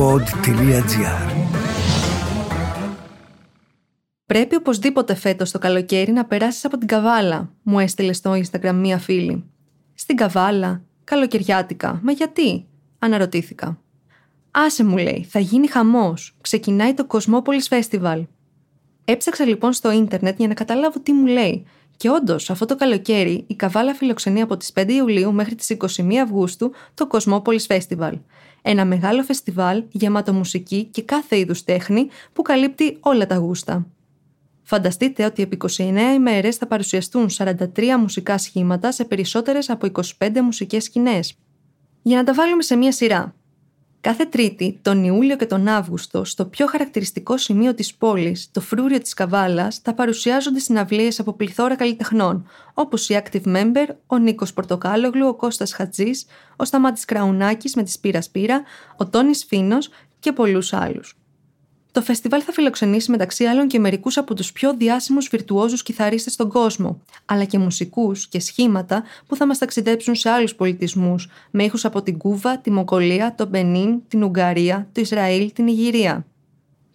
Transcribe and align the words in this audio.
pod.gr 0.00 1.30
Πρέπει 4.26 4.56
οπωσδήποτε 4.56 5.14
φέτος 5.14 5.50
το 5.50 5.58
καλοκαίρι 5.58 6.12
να 6.12 6.24
περάσεις 6.24 6.64
από 6.64 6.78
την 6.78 6.88
Καβάλα, 6.88 7.52
μου 7.62 7.78
έστειλε 7.78 8.12
στο 8.12 8.32
Instagram 8.32 8.72
μία 8.74 8.98
φίλη. 8.98 9.44
Στην 9.94 10.16
Καβάλα, 10.16 10.82
καλοκαιριάτικα, 11.04 12.00
μα 12.02 12.12
γιατί, 12.12 12.66
αναρωτήθηκα. 12.98 13.78
Άσε 14.50 14.84
μου 14.84 14.96
λέει, 14.96 15.26
θα 15.28 15.38
γίνει 15.38 15.66
χαμός. 15.66 16.36
Ξεκινάει 16.40 16.94
το 16.94 17.06
Cosmopolis 17.08 17.78
Festival. 17.78 18.26
Έψαξα 19.04 19.44
λοιπόν 19.44 19.72
στο 19.72 19.92
ίντερνετ 19.92 20.38
για 20.38 20.48
να 20.48 20.54
καταλάβω 20.54 21.00
τι 21.00 21.12
μου 21.12 21.26
λέει. 21.26 21.66
Και 22.00 22.10
όντως, 22.10 22.50
αυτό 22.50 22.66
το 22.66 22.76
καλοκαίρι 22.76 23.44
η 23.46 23.54
Καβάλα 23.54 23.94
φιλοξενεί 23.94 24.40
από 24.40 24.56
τις 24.56 24.72
5 24.74 24.88
Ιουλίου 24.88 25.32
μέχρι 25.32 25.54
τις 25.54 25.76
21 25.98 26.14
Αυγούστου 26.22 26.72
το 26.94 27.08
Cosmopolis 27.10 27.66
Festival. 27.66 28.12
Ένα 28.62 28.84
μεγάλο 28.84 29.22
φεστιβάλ 29.22 29.84
γεμάτο 29.90 30.32
μουσική 30.32 30.84
και 30.84 31.02
κάθε 31.02 31.38
είδους 31.38 31.64
τέχνη 31.64 32.08
που 32.32 32.42
καλύπτει 32.42 32.96
όλα 33.00 33.26
τα 33.26 33.36
γούστα. 33.36 33.86
Φανταστείτε 34.62 35.24
ότι 35.24 35.42
επί 35.42 35.58
29 35.76 35.78
ημέρες 36.14 36.56
θα 36.56 36.66
παρουσιαστούν 36.66 37.30
43 37.36 37.56
μουσικά 37.98 38.38
σχήματα 38.38 38.92
σε 38.92 39.04
περισσότερες 39.04 39.70
από 39.70 39.88
25 40.18 40.40
μουσικές 40.42 40.84
σκηνές. 40.84 41.34
Για 42.02 42.16
να 42.16 42.24
τα 42.24 42.34
βάλουμε 42.34 42.62
σε 42.62 42.76
μία 42.76 42.92
σειρά. 42.92 43.34
Κάθε 44.02 44.24
Τρίτη, 44.24 44.78
τον 44.82 45.04
Ιούλιο 45.04 45.36
και 45.36 45.46
τον 45.46 45.68
Αύγουστο, 45.68 46.24
στο 46.24 46.44
πιο 46.44 46.66
χαρακτηριστικό 46.66 47.36
σημείο 47.36 47.74
της 47.74 47.94
πόλης, 47.94 48.50
το 48.52 48.60
φρούριο 48.60 48.98
της 48.98 49.14
Καβάλας, 49.14 49.78
θα 49.78 49.94
παρουσιάζονται 49.94 50.58
συναυλίες 50.58 51.20
από 51.20 51.32
πληθώρα 51.32 51.76
καλλιτεχνών, 51.76 52.46
όπως 52.74 53.08
η 53.08 53.22
Active 53.24 53.46
Member, 53.46 53.86
ο 54.06 54.18
Νίκος 54.18 54.52
Πορτοκάλογλου, 54.52 55.26
ο 55.26 55.34
Κώστας 55.34 55.72
Χατζής, 55.72 56.26
ο 56.56 56.64
Σταμάτης 56.64 57.04
Κραουνάκης 57.04 57.74
με 57.74 57.82
τη 57.82 57.90
Σπύρα 57.90 58.22
Σπύρα, 58.22 58.62
ο 58.96 59.08
Τόνης 59.08 59.44
Φίνος 59.44 59.90
και 60.18 60.32
πολλούς 60.32 60.72
άλλους. 60.72 61.19
Το 61.92 62.02
φεστιβάλ 62.02 62.42
θα 62.46 62.52
φιλοξενήσει 62.52 63.10
μεταξύ 63.10 63.44
άλλων 63.44 63.66
και 63.66 63.78
μερικούς 63.78 64.16
από 64.16 64.34
τους 64.34 64.52
πιο 64.52 64.74
διάσημους 64.74 65.28
βιρτουόζους 65.28 65.82
κιθαρίστες 65.82 66.32
στον 66.32 66.48
κόσμο, 66.48 67.00
αλλά 67.24 67.44
και 67.44 67.58
μουσικούς 67.58 68.28
και 68.28 68.40
σχήματα 68.40 69.02
που 69.26 69.36
θα 69.36 69.46
μας 69.46 69.58
ταξιδέψουν 69.58 70.14
σε 70.14 70.30
άλλους 70.30 70.54
πολιτισμούς, 70.54 71.28
με 71.50 71.64
ήχους 71.64 71.84
από 71.84 72.02
την 72.02 72.18
Κούβα, 72.18 72.58
τη 72.58 72.70
Μοκολία, 72.70 73.34
το 73.34 73.46
Μπενίν, 73.46 74.00
την 74.08 74.22
Ουγγαρία, 74.22 74.88
το 74.92 75.00
Ισραήλ, 75.00 75.52
την 75.52 75.66
Ιγυρία. 75.66 76.24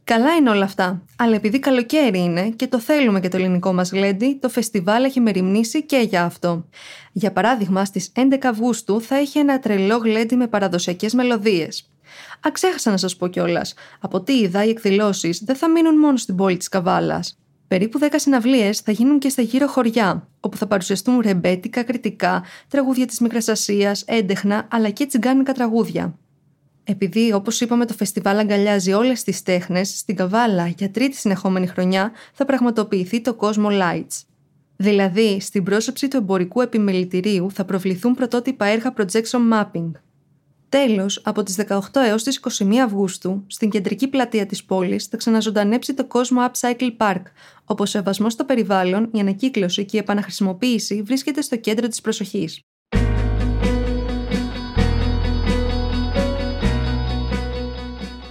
Καλά 0.04 0.34
είναι 0.36 0.50
όλα 0.50 0.64
αυτά, 0.64 1.02
αλλά 1.16 1.36
επειδή 1.36 1.60
καλοκαίρι 1.60 2.20
είναι 2.20 2.50
και 2.50 2.68
το 2.68 2.80
θέλουμε 2.80 3.20
και 3.20 3.28
το 3.28 3.38
ελληνικό 3.38 3.74
μας 3.74 3.92
γλέντι, 3.92 4.38
το 4.42 4.50
φεστιβάλ 4.50 5.04
έχει 5.04 5.20
μεριμνήσει 5.20 5.84
και 5.84 5.98
για 5.98 6.24
αυτό. 6.24 6.66
Για 7.12 7.32
παράδειγμα, 7.32 7.86
στις 7.86 8.12
11 8.16 8.48
Αυγούστου 8.48 9.02
θα 9.02 9.16
έχει 9.16 9.40
ένα 9.40 9.60
τρελό 9.60 9.98
γλέντι 9.98 10.36
με 10.36 10.48
παραδοσιακές 10.48 11.14
μελωδίες. 11.14 11.90
Α, 12.48 12.52
ξέχασα 12.52 12.92
να 12.92 12.98
σας 12.98 13.16
πω 13.16 13.28
κιόλας. 13.28 13.74
Από 14.00 14.22
τι 14.22 14.34
είδα, 14.34 14.64
οι 14.64 14.70
εκδηλώσεις 14.70 15.42
δεν 15.46 15.56
θα 15.56 15.70
μείνουν 15.70 15.98
μόνο 15.98 16.18
στην 16.18 16.36
πόλη 16.36 16.58
της 16.58 16.70
Καβάλας. 16.70 17.40
Περίπου 17.68 18.00
10 18.00 18.06
συναυλίες 18.16 18.80
θα 18.80 18.92
γίνουν 18.92 19.20
και 19.20 19.30
στα 19.30 19.42
γύρω 19.42 19.68
χωριά, 19.68 20.28
όπου 20.40 20.58
θα 20.58 20.68
παρουσιαστούν 20.68 21.20
ρεμπέτικα, 21.20 21.84
κριτικά, 21.84 22.44
τραγούδια 22.68 23.06
της 23.06 23.20
Μικρασασία, 23.20 23.96
έντεχνα 24.06 24.68
αλλά 24.72 24.90
και 24.90 25.06
τσιγκάνικα 25.06 25.54
τραγούδια. 25.54 26.18
Επειδή, 26.84 27.34
όπως 27.34 27.62
είπαμε, 27.62 27.86
το 27.86 27.94
φεστιβάλ 27.94 28.38
αγκαλιάζει 28.38 28.94
όλες 28.94 29.24
τις 29.24 29.44
τέχνες, 29.44 29.98
στην 29.98 30.16
Καβάλα 30.16 30.68
για 30.68 30.92
τρίτη 30.92 31.16
συνεχόμενη 31.16 31.68
χρονιά 31.68 32.12
θα 32.34 32.46
πραγματοποιηθεί 32.46 33.22
το 33.22 33.38
Cosmo 33.40 33.68
Lights. 33.68 34.24
Δηλαδή, 34.76 35.40
στην 35.40 35.64
πρόσωψη 35.64 36.08
του 36.08 36.18
εμπορικού 36.18 36.62
επιμελητηρίου 36.62 37.52
θα 37.52 37.66
προβληθούν 37.66 38.14
πρωτότυπα 38.14 38.66
έργα 38.66 38.94
projection 38.98 39.54
mapping, 39.54 39.92
Τέλος, 40.76 41.22
από 41.24 41.44
τις 41.44 41.56
18 41.56 42.02
έως 42.08 42.24
τις 42.24 42.36
21 42.36 42.76
Αυγούστου, 42.84 43.44
στην 43.48 43.70
κεντρική 43.70 44.08
πλατεία 44.08 44.46
της 44.46 44.64
πόλης 44.64 45.06
θα 45.06 45.18
ξαναζωντανέψει 45.18 45.94
το 45.94 46.06
κόσμο 46.06 46.46
Upcycle 46.46 46.98
Park, 46.98 47.22
όπου 47.66 47.84
ο 47.84 47.86
σεβασμός 47.86 48.34
στο 48.34 48.44
περιβάλλον, 48.44 49.10
η 49.12 49.20
ανακύκλωση 49.20 49.86
και 49.86 49.98
η 49.98 50.00
επαναχρησιμοποίηση 50.00 51.02
βρίσκεται 51.02 51.42
στο 51.42 51.56
κέντρο 51.56 51.88
της 51.88 52.02
προσοχής. 52.02 52.60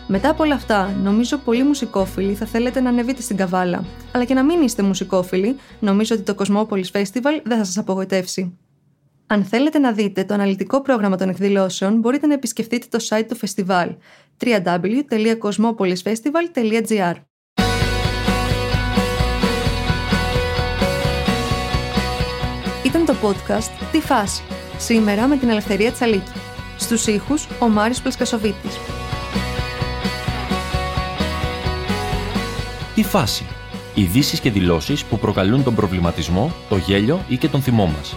Μετά 0.06 0.28
από 0.28 0.43
όλα 0.43 0.54
αυτά, 0.54 0.97
νομίζω 1.03 1.37
πολλοί 1.38 1.62
μουσικόφιλοι 1.62 2.34
θα 2.34 2.47
θέλετε 2.47 2.81
να 2.81 2.88
ανεβείτε 2.88 3.22
στην 3.22 3.37
Καβάλα. 3.37 3.84
Αλλά 4.12 4.25
και 4.25 4.34
να 4.34 4.44
μην 4.44 4.62
είστε 4.62 4.83
μουσικόφιλοι, 4.83 5.56
νομίζω 5.81 6.15
ότι 6.15 6.25
το 6.25 6.34
Cosmopolis 6.38 7.00
Festival 7.00 7.41
δεν 7.44 7.59
θα 7.59 7.65
σας 7.65 7.78
απογοητεύσει. 7.78 8.59
Αν 9.27 9.45
θέλετε 9.45 9.79
να 9.79 9.93
δείτε 9.93 10.25
το 10.25 10.35
αναλυτικό 10.35 10.83
πρόγραμμα 10.83 11.17
των 11.17 11.29
εκδηλώσεων, 11.29 11.99
μπορείτε 11.99 12.27
να 12.27 12.35
επισκεφτείτε 12.35 12.87
το 12.91 12.99
site 13.09 13.25
του 13.29 13.37
φεστιβάλ 13.37 13.95
www.cosmopolisfestival.gr 14.45 17.15
Ήταν 22.84 23.05
το 23.05 23.15
podcast 23.23 23.71
«Τι 23.93 24.01
φάση» 24.01 24.43
σήμερα 24.79 25.27
με 25.27 25.37
την 25.37 25.49
Ελευθερία 25.49 25.93
Τσαλίκη. 25.93 26.33
Στους 26.79 27.07
ήχους, 27.07 27.49
ο 27.61 27.69
Μάριος 27.69 28.01
Πλασκασοβίτης. 28.01 28.79
«Τι 32.95 33.03
φάση» 33.03 33.47
Ειδήσεις 33.95 34.41
και 34.41 34.51
δηλώσεις 34.51 35.05
που 35.05 35.19
προκαλούν 35.19 35.65
τον 35.65 35.75
προβληματισμό, 35.75 36.53
το 36.69 36.77
γέλιο 36.77 37.25
ή 37.29 37.37
και 37.37 37.49
τον 37.49 37.63
θυμό 37.63 37.87
μας. 37.87 38.17